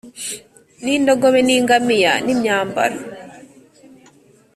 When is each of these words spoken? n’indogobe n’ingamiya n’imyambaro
n’indogobe 0.83 1.39
n’ingamiya 1.43 2.13
n’imyambaro 2.25 2.97